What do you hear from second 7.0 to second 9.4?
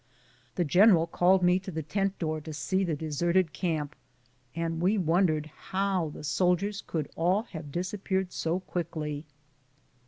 all have disappeared so quickly.